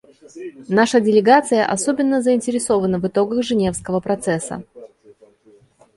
Наша 0.67 0.99
делегация 0.99 1.63
особенно 1.63 2.23
заинтересована 2.23 2.97
в 2.97 3.05
итогах 3.05 3.43
Женевского 3.43 3.99
процесса. 3.99 4.63